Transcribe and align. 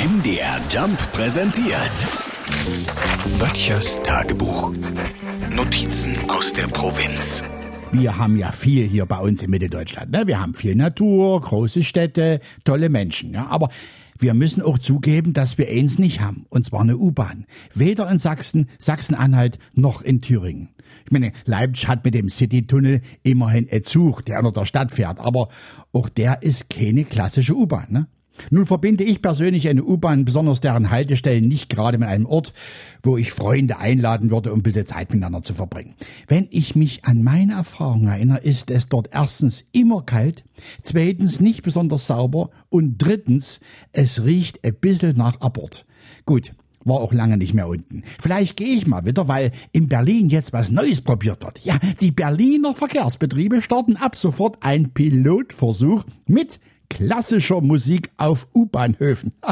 MDR 0.00 0.58
Jump 0.70 0.98
präsentiert. 1.12 1.92
Böttchers 3.38 4.02
Tagebuch. 4.02 4.72
Notizen 5.54 6.16
aus 6.30 6.54
der 6.54 6.68
Provinz. 6.68 7.44
Wir 7.92 8.16
haben 8.16 8.38
ja 8.38 8.50
viel 8.50 8.86
hier 8.86 9.04
bei 9.04 9.18
uns 9.18 9.42
in 9.42 9.50
Mitteldeutschland. 9.50 10.10
Ne? 10.10 10.26
Wir 10.26 10.40
haben 10.40 10.54
viel 10.54 10.74
Natur, 10.74 11.38
große 11.42 11.82
Städte, 11.82 12.40
tolle 12.64 12.88
Menschen. 12.88 13.34
Ja? 13.34 13.48
Aber 13.48 13.68
wir 14.18 14.32
müssen 14.32 14.62
auch 14.62 14.78
zugeben, 14.78 15.34
dass 15.34 15.58
wir 15.58 15.68
eins 15.68 15.98
nicht 15.98 16.22
haben, 16.22 16.46
und 16.48 16.64
zwar 16.64 16.80
eine 16.80 16.96
U-Bahn. 16.96 17.44
Weder 17.74 18.10
in 18.10 18.18
Sachsen, 18.18 18.70
Sachsen-Anhalt 18.78 19.58
noch 19.74 20.00
in 20.00 20.22
Thüringen. 20.22 20.70
Ich 21.04 21.10
meine, 21.10 21.32
Leipzig 21.44 21.88
hat 21.88 22.06
mit 22.06 22.14
dem 22.14 22.30
Citytunnel 22.30 23.02
immerhin 23.22 23.68
einen 23.70 23.84
Zug, 23.84 24.24
der 24.24 24.38
unter 24.38 24.60
der 24.60 24.64
Stadt 24.64 24.92
fährt, 24.92 25.18
aber 25.18 25.48
auch 25.92 26.08
der 26.08 26.42
ist 26.42 26.70
keine 26.70 27.04
klassische 27.04 27.54
U-Bahn. 27.54 27.88
Ne? 27.90 28.06
Nun 28.50 28.66
verbinde 28.66 29.04
ich 29.04 29.22
persönlich 29.22 29.68
eine 29.68 29.84
U-Bahn, 29.84 30.24
besonders 30.24 30.60
deren 30.60 30.90
Haltestellen, 30.90 31.48
nicht 31.48 31.68
gerade 31.68 31.98
mit 31.98 32.08
einem 32.08 32.26
Ort, 32.26 32.52
wo 33.02 33.16
ich 33.16 33.32
Freunde 33.32 33.78
einladen 33.78 34.30
würde, 34.30 34.52
um 34.52 34.62
bisschen 34.62 34.86
Zeit 34.86 35.10
miteinander 35.10 35.42
zu 35.42 35.54
verbringen. 35.54 35.94
Wenn 36.28 36.48
ich 36.50 36.76
mich 36.76 37.04
an 37.04 37.22
meine 37.22 37.54
Erfahrung 37.54 38.06
erinnere, 38.06 38.38
ist 38.38 38.70
es 38.70 38.88
dort 38.88 39.10
erstens 39.12 39.64
immer 39.72 40.02
kalt, 40.02 40.44
zweitens 40.82 41.40
nicht 41.40 41.62
besonders 41.62 42.06
sauber 42.06 42.50
und 42.68 42.98
drittens, 42.98 43.60
es 43.92 44.24
riecht 44.24 44.64
ein 44.64 44.74
bisschen 44.74 45.16
nach 45.16 45.40
Abort. 45.40 45.86
Gut, 46.24 46.52
war 46.84 47.00
auch 47.00 47.12
lange 47.12 47.36
nicht 47.36 47.54
mehr 47.54 47.68
unten. 47.68 48.02
Vielleicht 48.18 48.56
gehe 48.56 48.74
ich 48.74 48.86
mal 48.86 49.04
wieder, 49.04 49.28
weil 49.28 49.52
in 49.72 49.88
Berlin 49.88 50.28
jetzt 50.28 50.52
was 50.52 50.70
Neues 50.70 51.00
probiert 51.00 51.44
wird. 51.44 51.60
Ja, 51.60 51.78
die 52.00 52.10
Berliner 52.10 52.74
Verkehrsbetriebe 52.74 53.62
starten 53.62 53.96
ab 53.96 54.16
sofort 54.16 54.62
einen 54.62 54.90
Pilotversuch 54.92 56.04
mit 56.26 56.60
klassischer 56.90 57.62
Musik 57.62 58.10
auf 58.18 58.46
U-Bahnhöfen. 58.54 59.32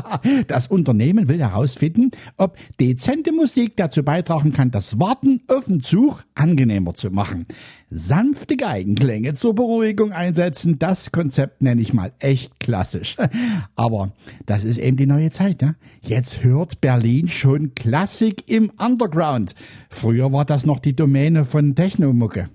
Das 0.46 0.66
Unternehmen 0.66 1.28
will 1.28 1.40
herausfinden, 1.40 2.10
ob 2.36 2.56
dezente 2.80 3.32
Musik 3.32 3.76
dazu 3.76 4.02
beitragen 4.02 4.52
kann, 4.52 4.70
das 4.70 4.98
Warten 4.98 5.40
auf 5.46 5.66
den 5.66 5.80
Zug 5.80 6.24
angenehmer 6.34 6.94
zu 6.94 7.10
machen. 7.10 7.46
Sanfte 7.90 8.56
Geigenklänge 8.56 9.34
zur 9.34 9.54
Beruhigung 9.54 10.12
einsetzen, 10.12 10.78
das 10.78 11.12
Konzept 11.12 11.62
nenne 11.62 11.80
ich 11.80 11.94
mal 11.94 12.12
echt 12.18 12.60
klassisch. 12.60 13.16
Aber 13.76 14.12
das 14.44 14.64
ist 14.64 14.78
eben 14.78 14.96
die 14.96 15.06
neue 15.06 15.30
Zeit. 15.30 15.62
Ne? 15.62 15.76
Jetzt 16.02 16.42
hört 16.42 16.80
Berlin 16.80 17.28
schon 17.28 17.74
Klassik 17.74 18.48
im 18.48 18.70
Underground. 18.78 19.54
Früher 19.88 20.32
war 20.32 20.44
das 20.44 20.66
noch 20.66 20.80
die 20.80 20.96
Domäne 20.96 21.44
von 21.44 21.74
Technomucke. 21.74 22.48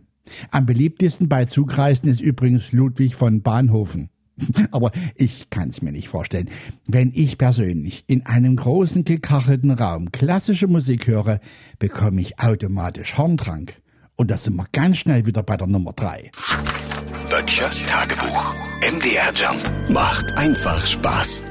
Am 0.52 0.66
beliebtesten 0.66 1.30
bei 1.30 1.46
Zugreisen 1.46 2.10
ist 2.10 2.22
übrigens 2.22 2.72
Ludwig 2.72 3.16
von 3.16 3.42
Bahnhofen. 3.42 4.10
Aber 4.72 4.92
ich 5.16 5.50
kann's 5.50 5.82
mir 5.82 5.92
nicht 5.92 6.10
vorstellen. 6.10 6.50
Wenn 6.88 7.12
ich 7.14 7.38
persönlich 7.38 8.04
in 8.08 8.26
einem 8.26 8.56
großen 8.56 9.04
gekachelten 9.04 9.72
Raum 9.72 10.12
klassische 10.12 10.68
Musik 10.68 11.08
höre, 11.08 11.40
bekomme 11.80 12.22
ich 12.22 12.40
automatisch 12.40 13.18
Horntrank. 13.18 13.82
Und 14.16 14.30
da 14.30 14.38
sind 14.38 14.56
wir 14.56 14.66
ganz 14.72 14.98
schnell 14.98 15.26
wieder 15.26 15.44
bei 15.44 15.58
der 15.58 15.68
Nummer 15.68 15.94
drei. 15.94 16.32
Böttchers 17.30 17.84
Tagebuch. 17.86 18.54
MDR 18.82 19.34
Jump 19.34 19.90
macht 19.90 20.32
einfach 20.34 20.86
Spaß. 20.86 21.42